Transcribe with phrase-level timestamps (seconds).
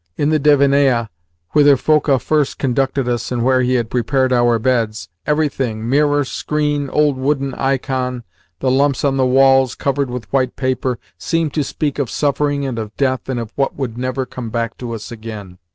[0.17, 1.09] In the divannaia
[1.51, 6.89] (whither Foka first conducted us, and where he had prepared our beds) everything mirror, screen,
[6.89, 8.23] old wooden ikon,
[8.61, 12.79] the lumps on the walls covered with white paper seemed to speak of suffering and
[12.79, 15.59] of death and of what would never come back to us again.